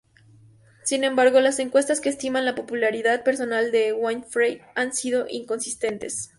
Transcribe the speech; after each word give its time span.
Sin 0.81 1.03
embargo, 1.03 1.41
las 1.41 1.59
encuestas 1.59 2.01
que 2.01 2.09
estiman 2.09 2.43
la 2.43 2.55
popularidad 2.55 3.23
personal 3.23 3.69
de 3.71 3.93
Winfrey 3.93 4.59
han 4.73 4.93
sido 4.93 5.27
inconsistentes. 5.29 6.29